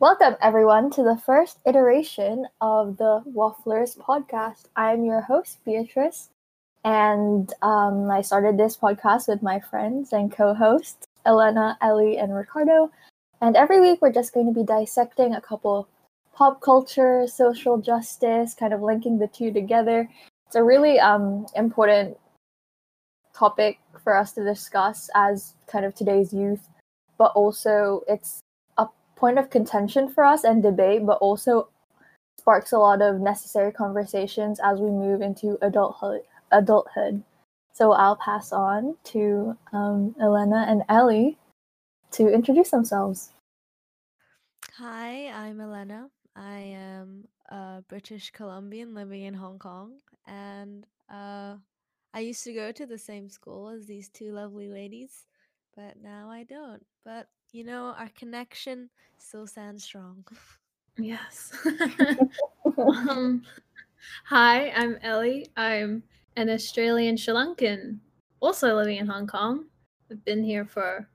[0.00, 4.66] Welcome, everyone, to the first iteration of the Wafflers podcast.
[4.76, 6.28] I'm your host, Beatrice,
[6.84, 12.32] and um, I started this podcast with my friends and co hosts, Elena, Ellie, and
[12.32, 12.92] Ricardo.
[13.40, 15.88] And every week, we're just going to be dissecting a couple
[16.32, 20.08] pop culture, social justice, kind of linking the two together.
[20.46, 22.16] It's a really um, important
[23.34, 26.68] topic for us to discuss as kind of today's youth,
[27.18, 28.38] but also it's
[29.18, 31.68] point of contention for us and debate, but also
[32.38, 36.22] sparks a lot of necessary conversations as we move into adulthood.
[36.52, 37.22] Adulthood.
[37.72, 41.36] So I'll pass on to um, Elena and Ellie
[42.12, 43.30] to introduce themselves.
[44.76, 46.08] Hi, I'm Elena.
[46.34, 49.94] I am a British Columbian living in Hong Kong,
[50.26, 51.56] and uh,
[52.14, 55.26] I used to go to the same school as these two lovely ladies,
[55.76, 56.84] but now I don't.
[57.04, 60.24] But you know, our connection still stands strong.
[60.96, 61.52] Yes.
[62.78, 63.42] um,
[64.24, 65.46] hi, I'm Ellie.
[65.56, 66.02] I'm
[66.36, 67.98] an Australian Sri Lankan,
[68.40, 69.66] also living in Hong Kong.
[70.10, 71.08] I've been here for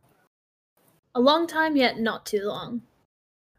[1.16, 2.82] a long time, yet not too long.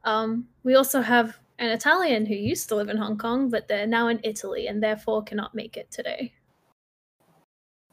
[0.05, 3.87] Um, we also have an Italian who used to live in Hong Kong, but they're
[3.87, 6.33] now in Italy and therefore cannot make it today.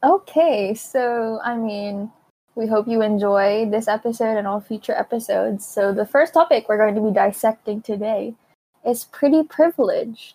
[0.04, 2.10] Okay, so I mean,
[2.54, 5.66] we hope you enjoy this episode and all future episodes.
[5.66, 8.34] So, the first topic we're going to be dissecting today
[8.86, 10.34] is pretty privilege.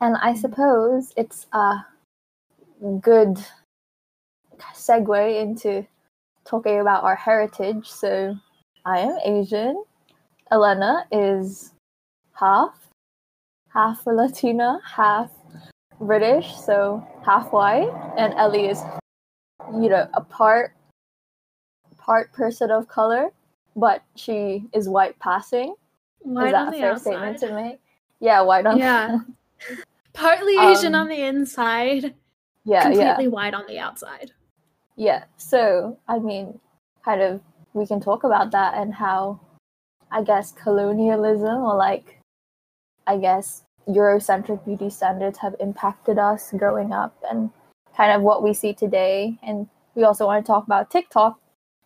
[0.00, 0.40] And I mm-hmm.
[0.40, 1.84] suppose it's a
[3.00, 3.38] good
[4.74, 5.86] segue into
[6.46, 7.86] talking about our heritage.
[7.86, 8.36] So,
[8.84, 9.84] I am Asian.
[10.50, 11.74] Elena is
[12.32, 12.88] half,
[13.68, 15.30] half Latina, half
[16.00, 17.90] British, so half white.
[18.16, 18.80] And Ellie is,
[19.74, 20.72] you know, a part
[22.08, 23.28] part person of color,
[23.76, 25.74] but she is white passing.
[26.20, 27.02] White is that a fair outside.
[27.02, 27.80] statement to make?
[28.18, 29.18] Yeah, white on Yeah.
[30.14, 32.14] Partly Asian um, on the inside.
[32.64, 33.30] Yeah, completely yeah.
[33.30, 34.32] white on the outside.
[34.96, 35.24] Yeah.
[35.36, 36.58] So, I mean,
[37.04, 37.42] kind of
[37.74, 39.38] we can talk about that and how
[40.10, 42.20] I guess colonialism or like
[43.06, 47.50] I guess Eurocentric beauty standards have impacted us growing up and
[47.94, 49.38] kind of what we see today.
[49.42, 51.38] And we also want to talk about TikTok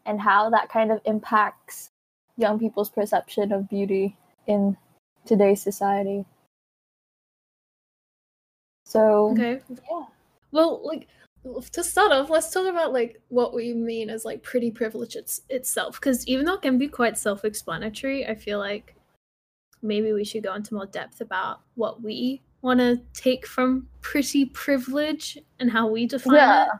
[0.06, 1.90] and how that kind of impacts
[2.36, 4.76] young people's perception of beauty in
[5.24, 6.24] today's society.
[8.84, 9.60] So, okay.
[9.70, 10.04] Yeah.
[10.50, 11.08] Well, like
[11.72, 15.42] to start off, let's talk about like what we mean as like pretty privilege it's,
[15.48, 18.94] itself because even though it can be quite self-explanatory, I feel like
[19.82, 24.46] maybe we should go into more depth about what we want to take from pretty
[24.46, 26.36] privilege and how we define it.
[26.36, 26.64] yeah.
[26.66, 26.70] it.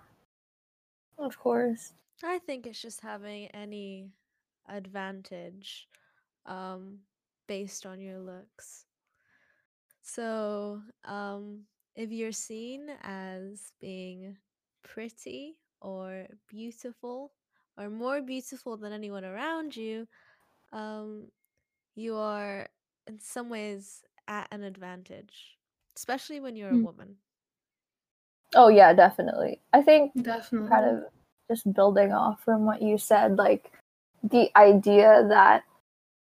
[1.19, 1.93] Of course.
[2.23, 4.11] I think it's just having any
[4.69, 5.89] advantage
[6.47, 6.99] um,
[7.49, 8.87] based on your looks.
[10.03, 11.63] So, um,
[11.95, 14.37] if you're seen as being
[14.83, 17.33] pretty or beautiful
[17.79, 20.07] or more beautiful than anyone around you,
[20.73, 21.27] um,
[21.95, 22.69] you are
[23.07, 25.59] in some ways at an advantage,
[25.97, 26.85] especially when you're a mm.
[26.85, 27.17] woman.
[28.55, 29.61] Oh yeah, definitely.
[29.73, 31.05] I think definitely kind of
[31.53, 33.71] just building off from what you said, like
[34.23, 35.65] the idea that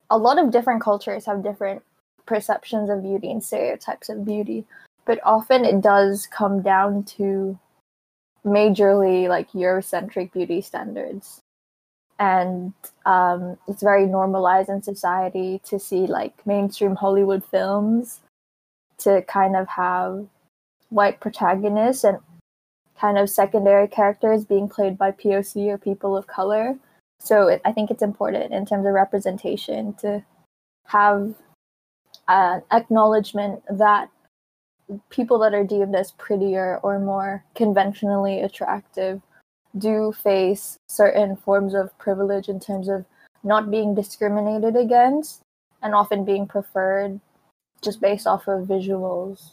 [0.09, 1.83] a lot of different cultures have different
[2.27, 4.65] perceptions of beauty and stereotypes of beauty,
[5.05, 7.59] but often it does come down to
[8.45, 11.41] majorly like Eurocentric beauty standards.
[12.19, 12.73] And
[13.07, 18.21] um, it's very normalized in society to see like mainstream Hollywood films
[18.99, 20.27] to kind of have
[20.91, 22.19] white protagonists and
[23.01, 26.79] kind of secondary characters being played by POC or people of color.
[27.19, 30.25] So it, I think it's important in terms of representation to
[30.87, 31.35] have
[32.29, 34.11] an acknowledgement that
[35.09, 39.23] people that are deemed as prettier or more conventionally attractive
[39.79, 43.05] do face certain forms of privilege in terms of
[43.45, 45.43] not being discriminated against
[45.83, 47.21] and often being preferred
[47.83, 49.53] just based off of visuals.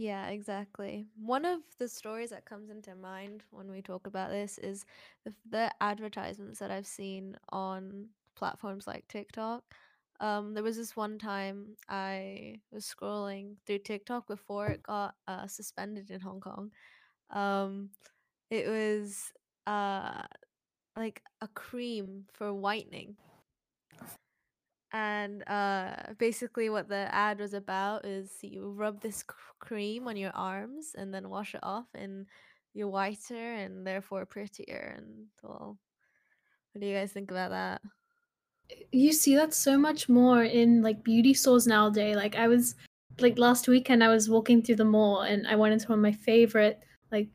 [0.00, 1.06] Yeah, exactly.
[1.20, 4.84] One of the stories that comes into mind when we talk about this is
[5.24, 8.06] the, the advertisements that I've seen on
[8.36, 9.64] platforms like TikTok.
[10.20, 15.48] Um, there was this one time I was scrolling through TikTok before it got uh,
[15.48, 16.70] suspended in Hong Kong.
[17.30, 17.90] Um,
[18.50, 19.32] it was
[19.66, 20.22] uh,
[20.96, 23.16] like a cream for whitening
[24.92, 29.24] and uh, basically what the ad was about is you rub this
[29.58, 32.26] cream on your arms and then wash it off and
[32.74, 35.78] you're whiter and therefore prettier and well
[36.72, 37.82] What do you guys think about that?
[38.92, 42.16] you see that so much more in like beauty stores nowadays.
[42.16, 42.74] Like I was
[43.20, 46.02] like last weekend I was walking through the mall and I went into one of
[46.02, 46.80] my favorite
[47.10, 47.28] like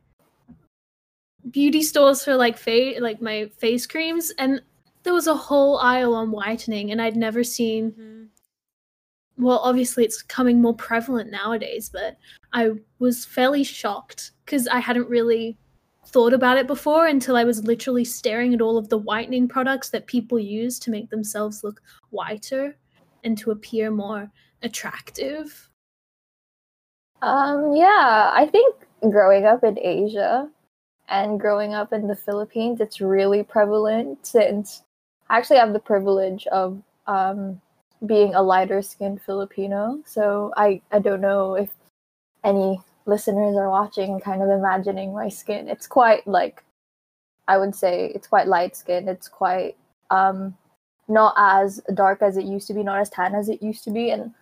[1.49, 4.61] beauty stores for like face like my face creams and
[5.03, 8.27] there was a whole aisle on whitening and I'd never seen Mhm.
[9.37, 12.17] well obviously it's becoming more prevalent nowadays but
[12.53, 15.57] I was fairly shocked cuz I hadn't really
[16.05, 19.89] thought about it before until I was literally staring at all of the whitening products
[19.89, 22.77] that people use to make themselves look whiter
[23.23, 25.69] and to appear more attractive.
[27.21, 28.75] Um, yeah, I think
[29.09, 30.49] growing up in Asia
[31.07, 34.83] and growing up in the Philippines, it's really prevalent since
[35.29, 37.61] I actually have the privilege of um,
[38.05, 39.99] being a lighter skinned Filipino.
[40.05, 41.69] So I, I don't know if
[42.43, 45.67] any listeners are watching kind of imagining my skin.
[45.69, 46.63] It's quite like,
[47.47, 49.09] I would say it's quite light skinned.
[49.09, 49.75] It's quite
[50.09, 50.55] um,
[51.07, 53.91] not as dark as it used to be, not as tan as it used to
[53.91, 54.11] be.
[54.11, 54.33] And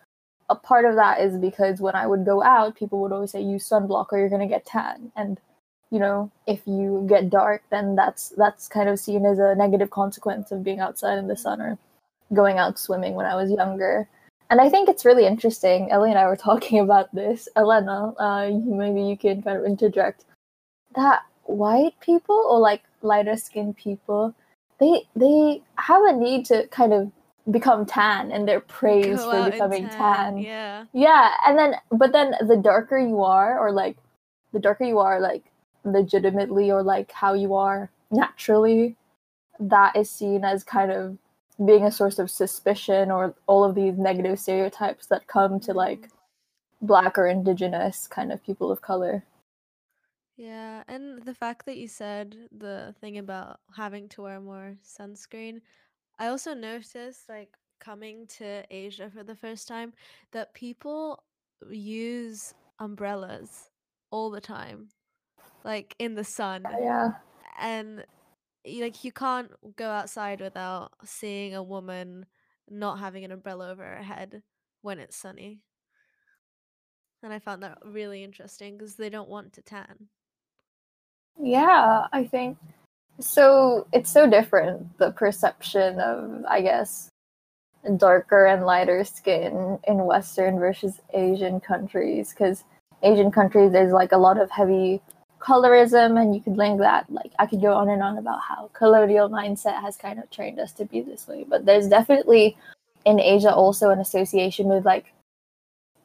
[0.50, 3.42] a part of that is because when I would go out, people would always say
[3.42, 5.12] use sunblock or you're gonna get tan.
[5.16, 5.40] And
[5.92, 9.90] you know, if you get dark, then that's that's kind of seen as a negative
[9.90, 11.78] consequence of being outside in the sun or
[12.34, 14.08] going out swimming when I was younger.
[14.50, 15.92] And I think it's really interesting.
[15.92, 17.48] Ellie and I were talking about this.
[17.56, 20.26] Elena, uh, maybe you can kind of interject
[20.96, 24.34] that white people or like lighter skinned people,
[24.80, 27.12] they they have a need to kind of
[27.50, 30.38] become tan and they're praised Go for becoming tan.
[30.38, 30.86] Yeah.
[30.94, 33.98] Yeah, and then but then the darker you are, or like
[34.54, 35.51] the darker you are, like
[35.84, 38.96] legitimately, or like how you are naturally,
[39.60, 41.18] that is seen as kind of
[41.66, 46.10] being a source of suspicion or all of these negative stereotypes that come to like
[46.82, 49.24] black or indigenous kind of people of color.
[50.38, 55.62] Yeah, and the fact that you said the thing about having to wear more sunscreen,
[56.18, 59.94] I also noticed, like, coming to Asia for the first time,
[60.32, 61.24] that people
[61.70, 63.70] use umbrellas
[64.10, 64.90] all the time,
[65.64, 66.64] like in the sun.
[66.66, 67.12] Oh, yeah.
[67.60, 68.06] And
[68.66, 72.26] like you can't go outside without seeing a woman
[72.70, 74.44] not having an umbrella over her head
[74.82, 75.60] when it's sunny.
[77.24, 80.08] And I found that really interesting because they don't want to tan.
[81.40, 82.58] Yeah, I think
[83.20, 83.88] so.
[83.94, 87.10] It's so different the perception of, I guess,
[87.98, 92.30] darker and lighter skin in Western versus Asian countries.
[92.32, 92.64] Because
[93.04, 95.02] Asian countries, there's like a lot of heavy
[95.42, 97.12] colorism, and you could link that.
[97.12, 100.60] Like, I could go on and on about how colonial mindset has kind of trained
[100.60, 101.46] us to be this way.
[101.48, 102.58] But there's definitely
[103.06, 105.12] in Asia also an association with like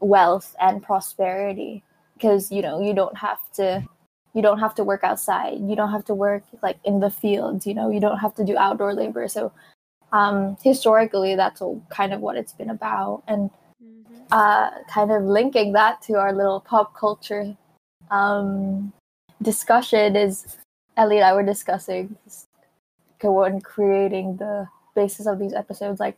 [0.01, 1.83] wealth and prosperity.
[2.15, 3.87] Because you know you don't have to
[4.33, 7.67] you don't have to work outside you don't have to work like in the fields
[7.67, 9.51] you know you don't have to do outdoor labor so
[10.13, 13.51] um historically that's all kind of what it's been about and
[13.85, 14.15] Mm-hmm.
[14.33, 17.55] uh kind of linking that to our little pop culture
[18.11, 18.93] um
[19.43, 20.57] discussion is
[20.97, 22.17] ellie and i were discussing
[23.23, 26.17] when creating the basis of these episodes like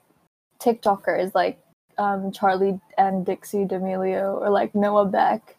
[0.60, 1.58] tiktokers like
[1.96, 5.56] um charli and dixie d'amelio or like noah beck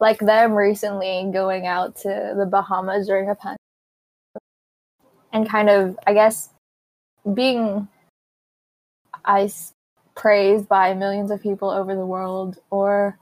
[0.00, 3.58] like them recently going out to the Bahamas during a pandemic
[5.32, 6.50] and kind of, I guess,
[7.34, 7.88] being
[9.24, 9.50] I
[10.14, 13.18] praised by millions of people over the world, or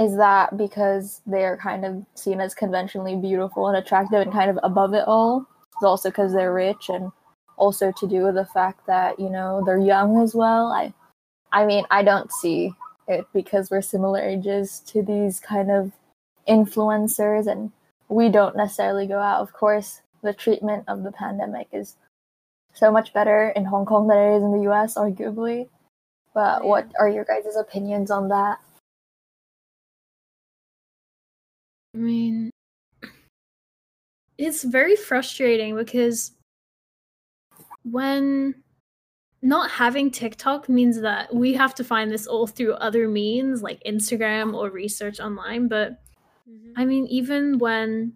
[0.00, 4.58] is that because they're kind of seen as conventionally beautiful and attractive and kind of
[4.62, 5.46] above it all?
[5.76, 7.12] It's also because they're rich and
[7.58, 10.72] also to do with the fact that you know they're young as well.
[10.72, 10.94] I,
[11.52, 12.72] I mean, I don't see
[13.08, 15.92] it because we're similar ages to these kind of
[16.48, 17.70] influencers and
[18.08, 19.42] we don't necessarily go out.
[19.42, 21.96] Of course, the treatment of the pandemic is
[22.72, 25.68] so much better in Hong Kong than it is in the US, arguably.
[26.32, 26.68] But Yeah.
[26.68, 28.60] what are your guys' opinions on that?
[31.94, 32.50] I mean,
[34.38, 36.32] it's very frustrating because
[37.82, 38.54] when
[39.42, 43.82] not having TikTok means that we have to find this all through other means like
[43.84, 45.66] Instagram or research online.
[45.66, 46.00] But
[46.50, 46.72] Mm-hmm.
[46.76, 48.14] I mean, even when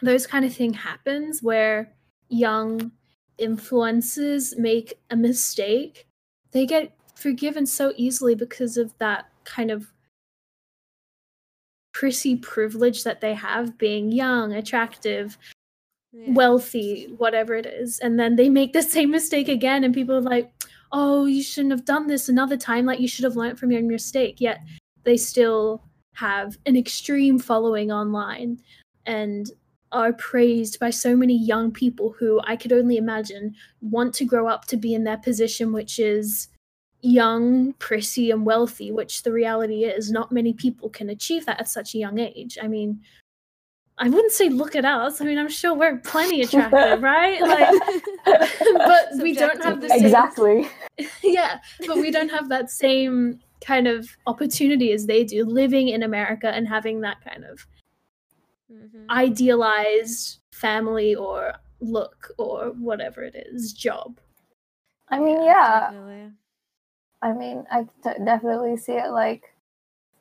[0.00, 1.92] those kind of thing happens where
[2.28, 2.92] young
[3.40, 6.06] influencers make a mistake,
[6.52, 9.92] they get forgiven so easily because of that kind of
[11.92, 15.38] pretty privilege that they have being young, attractive,
[16.12, 16.32] Yeah.
[16.34, 17.98] wealthy, whatever it is.
[18.00, 20.52] And then they make the same mistake again, and people are like,
[20.92, 22.84] oh, you shouldn't have done this another time.
[22.84, 24.40] Like, you should have learned from your mistake.
[24.40, 24.60] Yet
[25.04, 25.82] they still
[26.14, 28.60] have an extreme following online.
[29.06, 29.50] And
[29.92, 34.48] are praised by so many young people who I could only imagine want to grow
[34.48, 36.48] up to be in their position, which is
[37.02, 41.68] young, pretty, and wealthy, which the reality is not many people can achieve that at
[41.68, 42.56] such a young age.
[42.62, 43.00] I mean,
[43.98, 45.20] I wouldn't say look at us.
[45.20, 47.42] I mean, I'm sure we're plenty attractive, right?
[47.42, 47.74] Like,
[48.76, 50.68] but we don't have the same exactly.
[51.22, 56.02] yeah, but we don't have that same kind of opportunity as they do living in
[56.02, 57.66] America and having that kind of
[58.72, 59.10] mm-hmm.
[59.10, 64.18] idealized family or look or whatever it is job.
[65.08, 65.90] I mean, yeah.
[65.90, 66.32] Definitely.
[67.22, 69.54] I mean, I t- definitely see it like,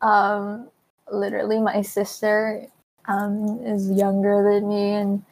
[0.01, 0.69] um,
[1.11, 2.67] literally, my sister,
[3.05, 5.23] um, is younger than me, and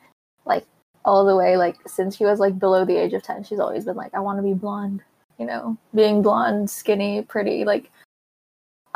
[0.45, 0.65] like
[1.05, 3.85] all the way, like since she was like below the age of ten, she's always
[3.85, 5.01] been like, I want to be blonde.
[5.37, 7.63] You know, being blonde, skinny, pretty.
[7.63, 7.91] Like,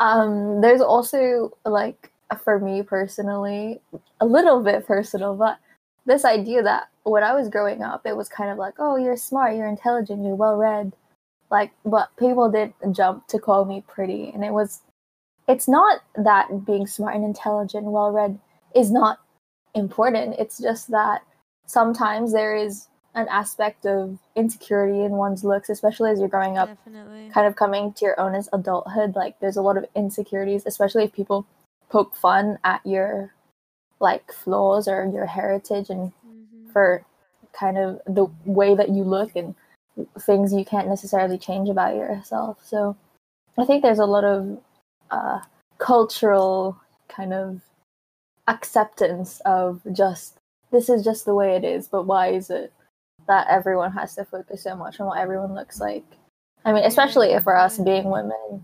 [0.00, 2.12] um, there's also like
[2.42, 3.80] for me personally,
[4.20, 5.58] a little bit personal, but
[6.06, 9.16] this idea that when I was growing up, it was kind of like, oh, you're
[9.16, 10.92] smart, you're intelligent, you're well read
[11.54, 14.80] like but people did jump to call me pretty and it was
[15.46, 18.38] it's not that being smart and intelligent well read
[18.74, 19.20] is not
[19.74, 21.22] important it's just that
[21.66, 26.68] sometimes there is an aspect of insecurity in one's looks especially as you're growing up
[26.68, 27.30] Definitely.
[27.32, 31.04] kind of coming to your own as adulthood like there's a lot of insecurities especially
[31.04, 31.46] if people
[31.88, 33.32] poke fun at your
[34.00, 36.72] like flaws or your heritage and Mhm.
[36.72, 37.04] for
[37.52, 39.54] kind of the way that you look and
[40.20, 42.58] things you can't necessarily change about yourself.
[42.64, 42.96] So
[43.56, 44.58] I think there's a lot of
[45.10, 45.40] uh,
[45.78, 47.60] cultural kind of
[48.48, 50.38] acceptance of just
[50.70, 52.72] this is just the way it is, but why is it
[53.26, 56.04] that everyone has to focus so much on what everyone looks like?
[56.64, 58.62] I mean, especially if for us being women.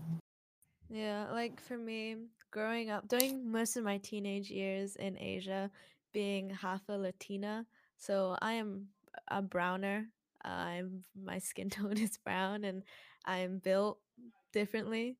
[0.89, 2.17] Yeah, like for me,
[2.51, 5.71] growing up, during most of my teenage years in Asia,
[6.11, 7.65] being half a Latina,
[7.97, 8.87] so I am
[9.29, 10.07] a browner.
[10.43, 12.83] I'm my skin tone is brown, and
[13.25, 13.99] I'm built
[14.53, 15.17] differently.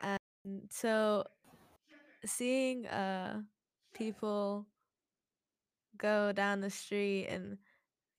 [0.00, 0.18] And
[0.70, 1.24] so,
[2.24, 3.42] seeing uh
[3.94, 4.66] people
[5.96, 7.56] go down the street and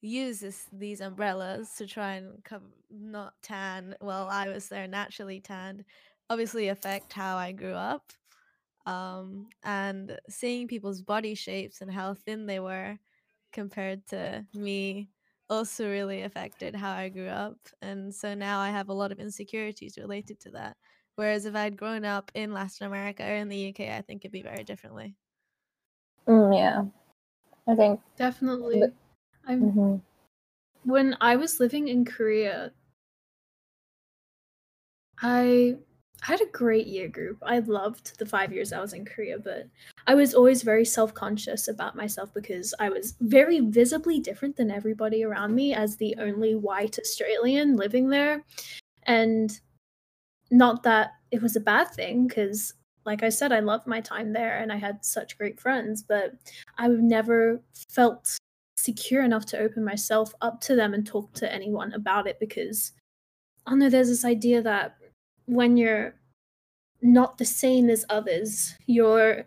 [0.02, 5.40] use this, these umbrellas to try and cover, not tan well i was there naturally
[5.40, 5.84] tanned
[6.30, 8.12] obviously affect how i grew up
[8.88, 13.00] um, and seeing people's body shapes and how thin they were
[13.52, 15.10] compared to me
[15.50, 19.20] also really affected how i grew up and so now i have a lot of
[19.20, 20.78] insecurities related to that
[21.16, 24.32] whereas if i'd grown up in latin america or in the uk i think it'd
[24.32, 25.16] be very differently
[26.28, 26.86] Mm, yeah,
[27.68, 28.02] I think.
[28.18, 28.82] Definitely.
[28.82, 28.94] But-
[29.46, 30.02] I'm mhm.
[30.84, 32.74] when I was living in Korea,
[35.22, 35.78] I
[36.22, 37.38] had a great year group.
[37.46, 39.68] I loved the five years I was in Korea, but
[40.08, 44.72] I was always very self conscious about myself because I was very visibly different than
[44.72, 48.44] everybody around me as the only white Australian living there.
[49.04, 49.60] And
[50.52, 52.74] not that it was a bad thing, because,
[53.06, 56.34] like I said, I loved my time there and I had such great friends, but
[56.78, 58.38] I've never felt
[58.78, 62.94] secure enough to open myself up to them and talk to anyone about it because
[63.68, 64.96] I know, there's this idea that
[65.46, 66.16] when you're
[67.02, 69.46] not the same as others, you're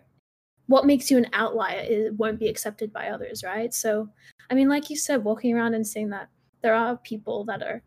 [0.67, 3.73] what makes you an outlier is, won't be accepted by others, right?
[3.73, 4.07] So,
[4.51, 6.29] I mean, like you said, walking around and saying that
[6.61, 7.81] there are people that are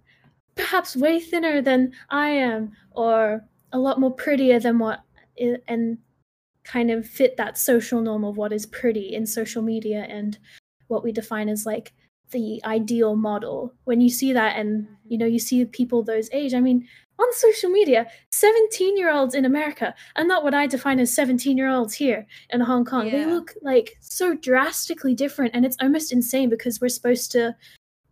[0.57, 5.01] perhaps way thinner than I am, or a lot more prettier than what,
[5.69, 5.97] and
[6.65, 10.39] kind of fit that social norm of what is pretty in social media and
[10.89, 11.93] what we define as like
[12.33, 13.73] the ideal model.
[13.85, 16.89] When you see that, and you know, you see people those age, I mean,
[17.23, 21.57] on social media, 17 year olds in America are not what I define as 17
[21.57, 23.11] year olds here in Hong Kong.
[23.11, 27.55] They look like so drastically different, and it's almost insane because we're supposed to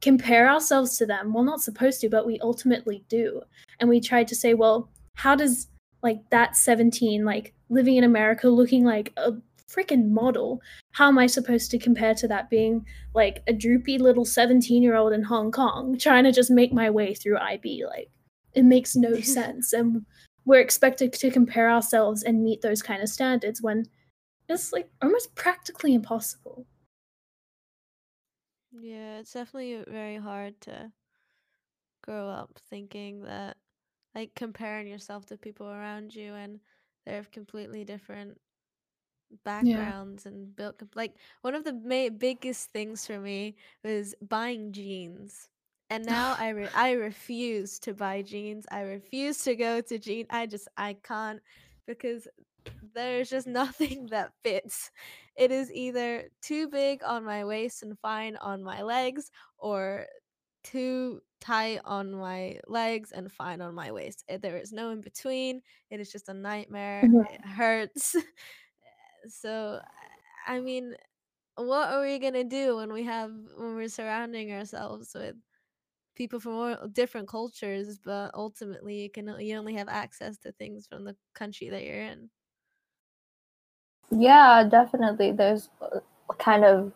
[0.00, 1.32] compare ourselves to them.
[1.32, 3.42] Well, not supposed to, but we ultimately do.
[3.78, 5.68] And we try to say, well, how does
[6.02, 9.32] like that 17, like living in America, looking like a
[9.70, 10.60] freaking model,
[10.92, 14.96] how am I supposed to compare to that being like a droopy little 17 year
[14.96, 17.84] old in Hong Kong trying to just make my way through IB?
[17.86, 18.10] Like,
[18.54, 19.72] it makes no sense.
[19.72, 20.06] And
[20.44, 23.86] we're expected to compare ourselves and meet those kind of standards when
[24.48, 26.66] it's like almost practically impossible.
[28.72, 30.92] Yeah, it's definitely very hard to
[32.02, 33.56] grow up thinking that,
[34.14, 36.60] like, comparing yourself to people around you and
[37.06, 38.40] they have completely different
[39.44, 43.54] backgrounds and built like one of the ma- biggest things for me
[43.84, 45.48] was buying jeans.
[45.90, 48.66] And now I re- I refuse to buy jeans.
[48.70, 50.26] I refuse to go to jean.
[50.30, 51.40] I just I can't
[51.86, 52.28] because
[52.94, 54.90] there's just nothing that fits
[55.36, 60.06] it is either too big on my waist and fine on my legs, or
[60.64, 64.24] too tight on my legs and fine on my waist.
[64.28, 65.62] Eh, There is no in between.
[65.90, 67.12] It is just a nightmare.
[67.12, 67.24] Mhm.
[67.24, 68.16] It hurts.
[69.28, 69.80] so,
[70.46, 70.94] I mean,
[71.56, 75.36] what are we gonna do when we have when we're surrounding ourselves with
[76.20, 80.86] people from all different cultures, but ultimately you can you only have access to things
[80.86, 82.28] from the country that you're in.
[84.10, 85.32] Yeah, definitely.
[85.32, 86.00] There's uh,
[86.36, 86.92] kind of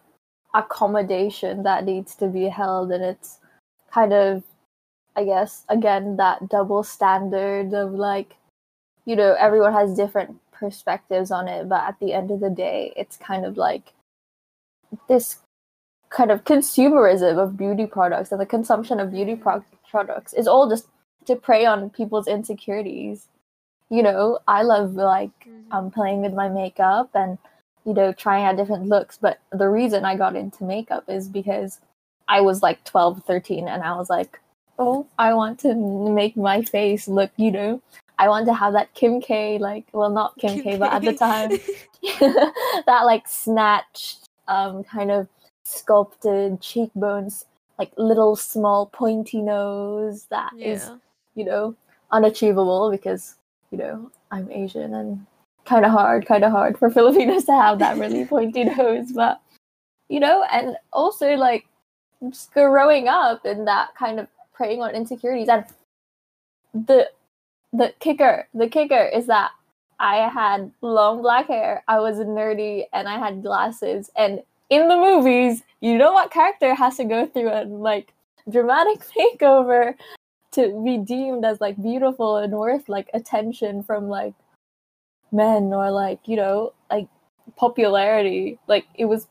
[0.53, 3.39] accommodation that needs to be held, and it's
[3.91, 4.43] kind of,
[5.17, 8.37] I guess, again, that double standard of like,
[9.07, 12.93] you know, everyone has different perspectives on it, but at the end of the day,
[12.95, 13.95] it's kind of like
[15.09, 15.39] this
[16.15, 20.69] kind of consumerism of beauty products and the consumption of beauty pro- products is all
[20.69, 20.87] just
[21.27, 23.27] to prey on people's insecurities.
[23.91, 27.39] You know, I love like um, playing with my makeup and
[27.85, 31.81] you know trying out different looks but the reason i got into makeup is because
[32.29, 34.41] i was like 12 13 and i was like
[34.79, 37.81] oh i want to make my face look you know
[38.19, 41.13] i want to have that kim k like well not kim, k but at the
[41.13, 41.51] time
[42.87, 45.29] that like snatched um kind of
[45.65, 47.47] sculpted cheekbones
[47.79, 50.97] like little small pointy nose that is yeah.
[51.35, 51.75] you know,
[52.13, 53.37] unachievable because,
[53.71, 55.27] you know, I'm Asian and
[55.65, 59.13] kind of hard, kind of hard for Filipinos to have that really pointy nose.
[59.13, 59.41] But,
[60.09, 61.67] you know, and also like
[62.31, 65.49] just growing up in that kind of preying on insecurities.
[65.49, 65.65] And
[66.73, 67.11] the
[67.73, 69.51] the kicker, the kicker is that
[69.99, 74.11] I had long black hair, I was nerdy, and I had glasses.
[74.17, 78.13] And in the movies, you know what character has to go through a like
[78.51, 79.95] dramatic makeover
[80.53, 84.35] to be deemed as like beautiful and worth like attention from like
[85.33, 87.09] men or like you know like
[87.57, 88.59] popularity?
[88.67, 89.27] Like it was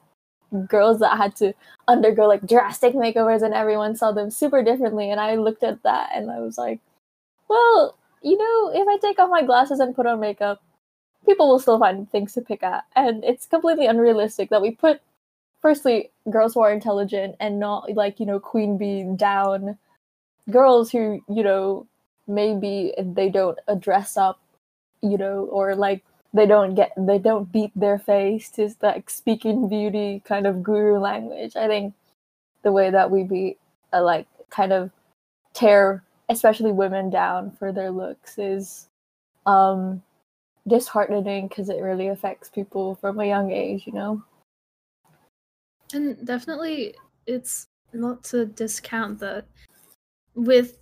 [0.68, 1.54] girls that had to
[1.88, 6.12] undergo like drastic makeovers and everyone saw them super differently and i looked at that
[6.14, 6.80] and i was like
[7.48, 10.62] well you know if i take off my glasses and put on makeup
[11.26, 15.02] people will still find things to pick at and it's completely unrealistic that we put
[15.64, 19.80] firstly girls who are intelligent and not like you know queen bee down.
[20.52, 21.88] Girls who you know
[22.28, 24.40] maybe they don't dress up
[25.02, 29.68] you know or like they don't get they don't beat their face to like speaking
[29.70, 31.56] beauty kind of guru language.
[31.56, 31.96] I think
[32.64, 33.58] the way that we be
[33.94, 34.92] uh, like kind of
[35.54, 38.88] tear especially women down for their looks is
[39.46, 40.02] um
[40.68, 44.24] disheartening because it really affects people from a young age you know
[45.94, 49.46] And definitely, it's not to discount that
[50.36, 50.80] with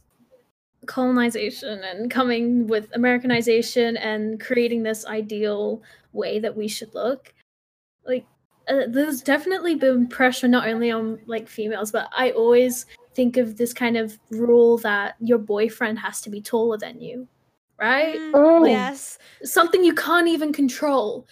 [0.86, 5.82] colonization and coming with Americanization and creating this ideal
[6.14, 7.34] way that we should look,
[8.06, 8.26] like
[8.68, 13.58] uh, there's definitely been pressure not only on like females, but I always think of
[13.58, 17.28] this kind of rule that your boyfriend has to be taller than you,
[17.80, 18.20] right?
[18.20, 18.70] Mm.
[18.70, 19.20] Yes.
[19.44, 21.28] Something you can't even control.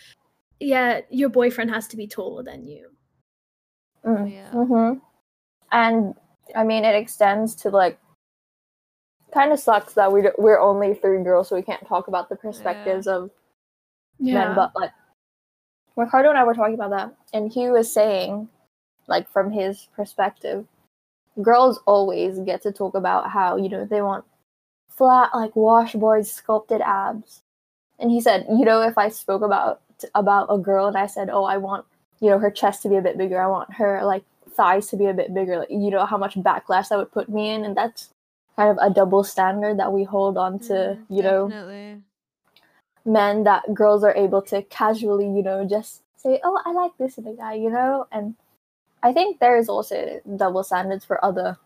[0.60, 2.90] Yeah, your boyfriend has to be taller than you.
[4.06, 4.52] Mm, Yeah.
[4.52, 5.02] mhm.
[5.72, 6.16] And
[6.56, 8.00] I mean, it extends to like.
[9.32, 12.30] Kind of sucks that we d- we're only three girls, so we can't talk about
[12.30, 13.30] the perspectives of
[14.20, 14.56] men.
[14.56, 14.92] But like,
[15.96, 18.50] Ricardo and I were talking about that, and he was saying,
[19.08, 20.66] like from his perspective,
[21.42, 24.26] girls always get to talk about how you know they want
[24.90, 27.42] flat, like washboard sculpted abs.
[28.00, 29.82] And he said, you know, if I spoke about
[30.16, 31.86] about a girl and I said, oh, I want
[32.20, 34.24] you know her chest to be a bit bigger, I want her like
[34.56, 37.30] thighs to be a bit bigger, like, you know how much backlash that would put
[37.30, 38.10] me in, and that's
[38.56, 41.48] kind of a double standard that we hold on to, Mm, you know
[43.06, 47.18] men that girls are able to casually, you know, just say, "Oh, I like this
[47.18, 48.08] in a guy," you know.
[48.12, 48.36] And
[49.04, 51.58] I think there is also double standards for other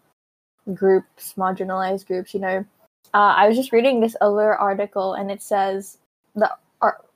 [0.74, 2.34] groups, marginalized groups.
[2.34, 2.66] You know,
[3.14, 5.98] uh, I was just reading this other article, and it says
[6.36, 6.50] the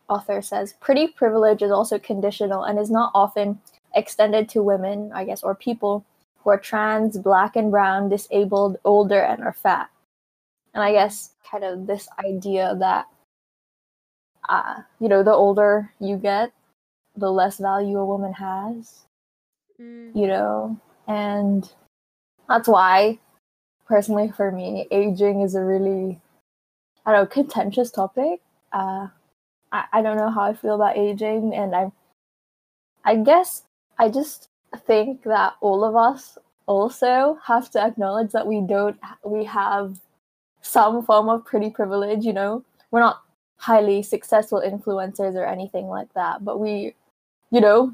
[0.10, 3.60] author says pretty privilege is also conditional and is not often
[3.96, 6.06] extended to women, I guess, or people
[6.38, 9.90] who are trans, black and brown, disabled, older, and are fat.
[10.74, 13.08] And I guess kind of this idea that
[14.50, 16.52] uh, you know, the older you get,
[17.16, 19.08] the less value a woman has,
[19.80, 21.72] Mm, you know, and
[22.50, 23.20] that's why,
[23.86, 26.20] personally, for me, aging is a really,
[27.06, 28.42] I don't know, contentious topic.
[28.74, 29.08] Uh,
[29.72, 31.92] I, I don't know how I feel about aging, and I,
[33.04, 33.64] I guess
[33.98, 34.50] I just
[34.86, 40.00] think that all of us also have to acknowledge that we don't, we have
[40.62, 43.22] some form of pretty privilege, you know, we're not
[43.58, 46.94] highly successful influencers or anything like that but we
[47.52, 47.92] you know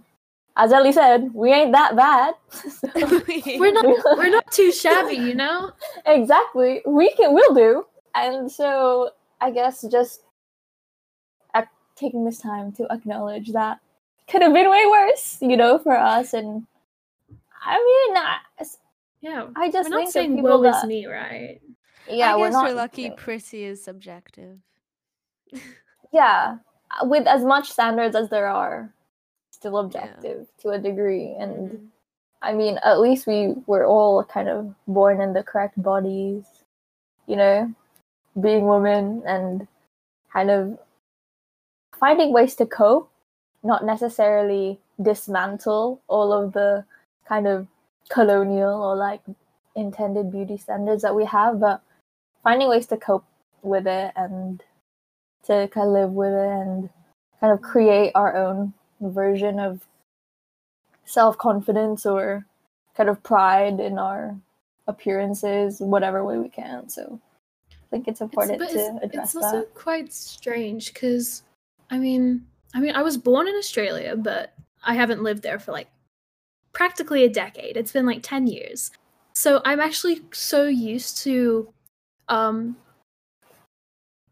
[0.55, 2.35] as Ellie said, we ain't that bad.
[2.51, 2.89] So-
[3.59, 3.85] We're not
[4.17, 5.71] we're not too shabby, you know?
[6.05, 6.81] exactly.
[6.85, 7.85] We can we'll do.
[8.13, 9.09] And so
[9.41, 10.22] I guess just
[11.95, 13.79] taking this time to acknowledge that
[14.29, 16.33] could have been way worse, you know, for us.
[16.33, 16.65] And
[17.65, 18.37] I mean, I,
[19.21, 19.47] Yeah.
[19.55, 21.61] I just We're not think saying people woe that, is me, right?
[22.09, 23.03] yeah, I we're not we're lucky.
[23.03, 24.59] saying- Pretty is subjective.
[26.11, 26.57] yeah,
[27.03, 28.91] with as much standards as there are,
[29.51, 31.35] still objective to a degree.
[31.39, 31.87] And Mhm.
[32.41, 36.43] I mean, at least we were all kind of born in the correct bodies,
[37.27, 37.73] you know,
[38.41, 39.65] being women and
[40.33, 40.77] kind of
[42.03, 43.09] finding ways to cope,
[43.63, 46.83] not necessarily dismantle all of the
[47.25, 47.65] kind of
[48.09, 49.21] colonial or like
[49.73, 51.81] intended beauty standards that we have, but
[52.43, 53.23] finding ways to cope
[53.61, 54.61] with it and
[55.45, 56.89] to kind of live with it and
[57.39, 59.87] kind of create our own version of
[61.05, 62.45] self confidence or
[62.97, 64.35] kind of pride in our
[64.87, 66.89] appearances, whatever way we can.
[66.89, 67.21] So
[67.71, 69.73] I think it's important but to address it's also that.
[69.73, 71.43] quite strange because
[71.89, 75.71] I mean, I mean, I was born in Australia, but I haven't lived there for
[75.71, 75.87] like
[76.73, 77.77] practically a decade.
[77.77, 78.91] It's been like 10 years.
[79.33, 81.71] So I'm actually so used to
[82.29, 82.75] um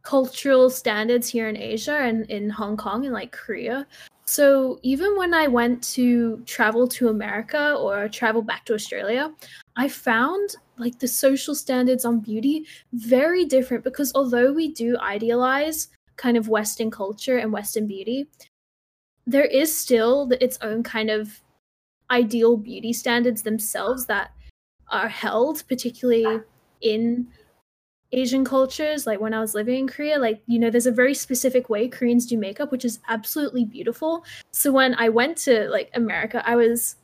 [0.03, 3.85] cultural standards here in Asia and in Hong Kong and like Korea.
[4.25, 9.31] So even when I went to travel to America or travel back to Australia,
[9.75, 15.89] I found like the social standards on beauty very different because although we do idealize
[16.17, 18.28] kind of Western culture and Western beauty,
[19.26, 21.41] there is still its own kind of
[22.10, 24.32] ideal beauty standards themselves that
[24.89, 26.41] are held, particularly
[26.82, 27.28] in
[28.12, 29.08] Asian cultures.
[29.08, 31.88] Like when I was living in Korea, like, you know, there's a very specific way
[31.88, 34.26] Koreans do makeup, which is absolutely beautiful.
[34.52, 36.97] So when I went to like America, I was,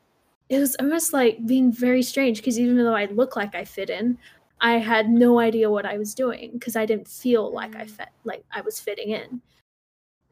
[0.50, 3.90] it was almost like being very strange because even though I look like I fit
[3.90, 4.18] in,
[4.60, 7.90] I had no idea what I was doing because I didn't feel like I Mm.
[7.92, 9.42] fit like I was fitting in.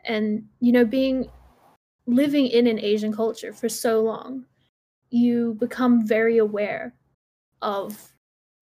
[0.06, 1.30] And you know, being
[2.08, 4.46] living in an Asian culture for so long,
[5.12, 6.96] you become very aware
[7.62, 8.14] of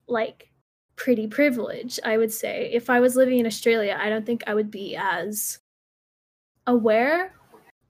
[0.08, 0.50] like
[0.96, 2.70] pretty privilege, I would say.
[2.72, 5.60] If I was living in Australia, I don't think I would be as
[6.66, 7.34] aware.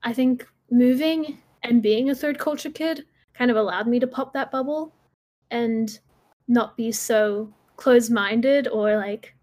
[0.03, 4.33] I think moving and being a third culture kid kind of allowed me to pop
[4.33, 4.93] that bubble
[5.51, 5.99] and
[6.47, 9.35] not be so closed minded or like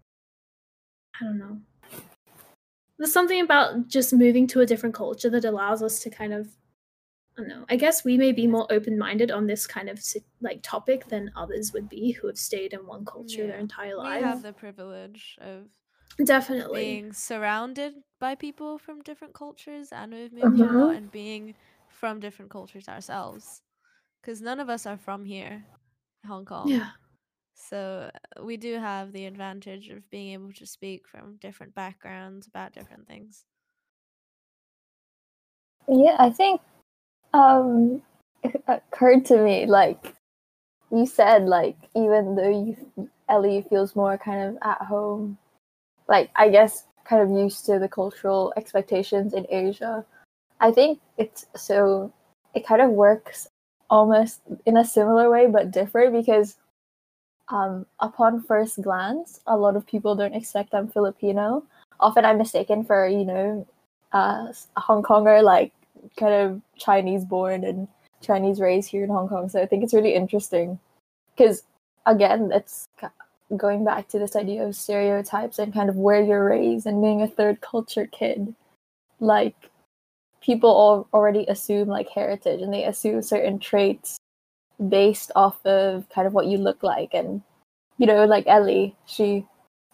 [1.21, 1.59] I don't know.
[2.97, 6.47] There's something about just moving to a different culture that allows us to kind of
[7.37, 7.65] I don't know.
[7.67, 9.99] I guess we may be more open minded on this kind of
[10.41, 13.61] like topic than others would be who have stayed in one culture their Yeah.
[13.61, 15.67] entire We have the privilege of
[16.23, 16.85] Definitely.
[16.85, 20.89] being surrounded by people from different cultures and we've moved a lot uh-huh.
[20.89, 21.55] and being
[21.89, 23.61] from different cultures ourselves
[24.21, 25.65] because none of us are from here
[26.27, 26.89] hong kong Yeah.
[27.53, 32.47] So uh, we do have the advantage of being able to speak from different backgrounds
[32.47, 33.45] about different things
[35.87, 36.61] Yeah, I think
[37.33, 38.01] um
[38.43, 40.13] it occurred to me like
[40.91, 45.37] you said like even though you Ellie feels more kind of at home
[46.07, 50.05] like I guess kind of used to the cultural expectations in Asia.
[50.59, 52.13] I think it's so
[52.53, 53.47] it kind of works
[53.89, 56.57] almost in a similar way but different because
[57.49, 61.63] um upon first glance a lot of people don't expect I'm Filipino.
[61.99, 63.67] Often I'm mistaken for, you know,
[64.13, 65.71] uh, a Hong Konger, like
[66.17, 67.87] kind of Chinese born and
[68.21, 69.49] Chinese raised here in Hong Kong.
[69.49, 70.79] So I think it's really interesting
[71.35, 71.63] because,
[72.05, 72.87] again, it's
[73.57, 77.21] going back to this idea of stereotypes and kind of where you're raised and being
[77.21, 78.53] a third culture kid.
[79.19, 79.55] Like,
[80.41, 84.19] people all already assume like heritage and they assume certain traits
[84.89, 87.13] based off of kind of what you look like.
[87.13, 87.41] And,
[87.97, 89.45] you know, like Ellie, she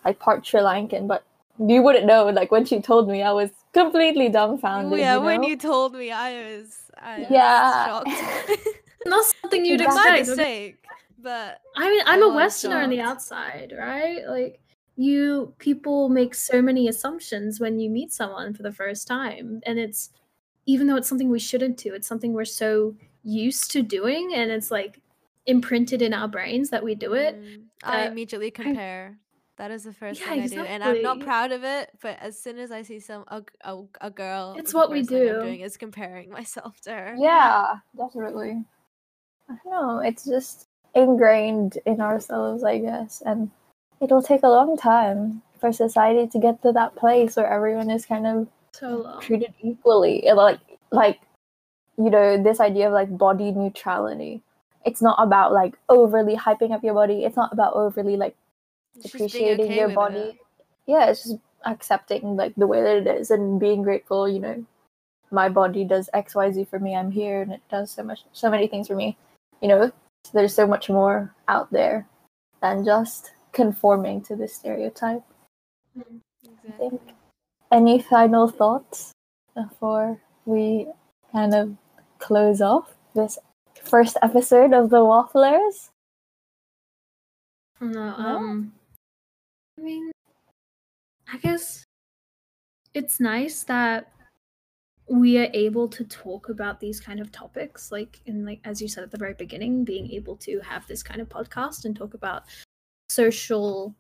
[0.06, 1.24] like part Sri Lankan, but
[1.60, 2.30] you wouldn't know.
[2.30, 4.98] Like when she told me, I was completely dumbfounded.
[5.00, 7.86] yeah you when you told me i was i was Yeah.
[7.86, 8.10] shocked
[9.06, 10.20] Not something you'd Exactly.
[10.22, 10.38] expect.
[10.38, 10.78] mistake
[11.22, 14.22] but I mean, I I'm a was Westerner on the outside, right?
[14.28, 14.60] Like,
[14.96, 19.60] you people make so many assumptions when you meet someone for the first time.
[19.66, 20.12] And it's,
[20.66, 22.96] even though it's something we shouldn't do, it's something we're so
[23.30, 24.34] used to doing.
[24.36, 25.00] And it's like
[25.46, 27.36] imprinted in our brains that we do it.
[27.36, 29.18] Mm, I immediately compare.
[29.58, 31.90] That is the first Yeah, thing I do, and I'm not proud of it.
[32.02, 33.42] But as soon as I see some a
[34.00, 35.42] a girl, It's what we thing I'm do.
[35.42, 37.16] doing is comparing myself to her.
[37.20, 38.64] Yeah, definitely.
[39.50, 40.00] I don't know.
[40.00, 43.52] It's just ingrained in ourselves, I guess, and
[44.02, 48.06] it'll take a long time for society to get to that place where everyone is
[48.06, 50.24] kind of So treated equally.
[50.34, 50.60] Like,
[50.92, 51.20] like
[52.00, 54.42] you know, this idea of like body neutrality.
[54.86, 57.26] It's not about like overly hyping up your body.
[57.26, 58.36] It's not about overly like
[58.96, 60.18] It's appreciating okay your body.
[60.18, 60.38] it.
[60.88, 64.66] Yeah, it's just accepting like the way that it is and being grateful, you know.
[65.30, 68.68] My body does XYZ for me, I'm here and it does so much so many
[68.68, 69.18] things for me.
[69.62, 69.92] You know,
[70.34, 72.08] there's so much more out there
[72.62, 75.24] than just conforming to this stereotype.
[76.64, 77.00] Exactly.
[77.72, 79.12] Any final thoughts
[79.54, 80.88] before we
[81.32, 81.76] kind of
[82.20, 83.40] close off this
[83.84, 85.90] first episode of the Wafflers?
[87.82, 88.16] No, No?
[88.18, 88.74] um,
[89.78, 90.12] I mean,
[91.32, 91.84] I guess
[92.94, 94.12] it's nice that
[95.10, 98.88] we are able to talk about these kind of topics, like in like as you
[98.88, 102.14] said at the very beginning, being able to have this kind of podcast and talk
[102.14, 102.44] about
[103.10, 103.96] social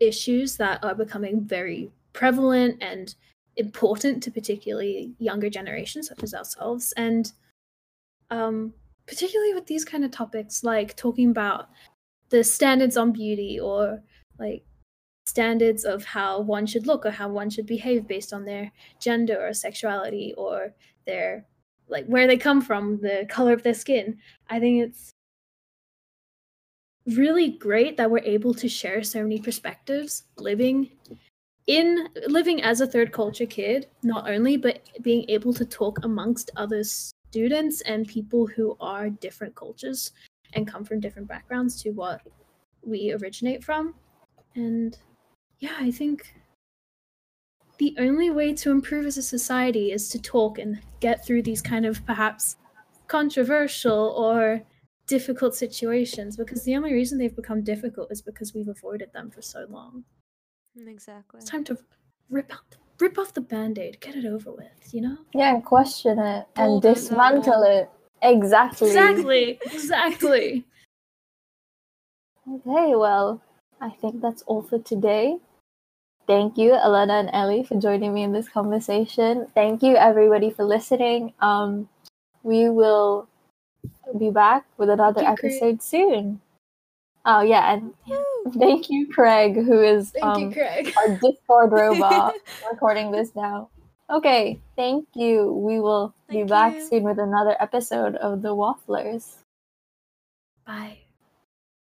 [0.00, 3.14] issues that are becoming very prevalent and
[3.56, 6.92] important to particularly younger generations such as ourselves.
[6.96, 7.32] And
[8.30, 8.74] um
[9.06, 11.68] particularly with these kind of topics like talking about
[12.30, 14.02] the standards on beauty or
[14.38, 14.64] like
[15.26, 19.46] standards of how one should look or how one should behave based on their gender
[19.46, 20.74] or sexuality or
[21.06, 21.46] their
[21.88, 25.12] like where they come from the color of their skin i think it's
[27.06, 30.90] really great that we're able to share so many perspectives living
[31.66, 36.50] in living as a third culture kid not only but being able to talk amongst
[36.56, 40.12] other students and people who are different cultures
[40.54, 42.20] and come from different backgrounds to what
[42.84, 43.94] we originate from.
[44.56, 44.98] And
[45.62, 46.34] yeah i think
[47.78, 51.62] the only way to improve as a society is to talk and get through these
[51.62, 52.56] kind of perhaps
[53.06, 54.60] controversial or
[55.06, 59.40] difficult situations because the only reason they've become difficult is because we've avoided them for
[59.40, 60.04] so long
[60.76, 61.38] Exactly.
[61.40, 61.78] it's time to
[62.30, 66.18] rip out rip off the band-aid get it over with you know Yeah, and question
[66.18, 67.90] it and Bold dismantle it.
[68.22, 68.88] Exactly.
[68.88, 70.64] exactly exactly
[72.48, 73.40] Okay, well,
[73.80, 75.38] I think that's all for today.
[76.26, 79.46] Thank you, Elena and Ellie, for joining me in this conversation.
[79.54, 81.34] Thank you, everybody, for listening.
[81.40, 81.88] Um,
[82.42, 83.28] we will
[84.18, 85.52] be back with another Thank you, Craig.
[85.54, 86.40] episode soon.
[87.24, 88.21] Oh yeah, and Woo!
[88.58, 92.34] thank you, Craig, who is thank um, you craig our Discord robot
[92.70, 93.68] recording this now.
[94.10, 95.52] Okay, thank you.
[95.52, 96.88] We will be back you.
[96.88, 99.36] soon with another episode of the Wafflers.
[100.66, 100.98] bye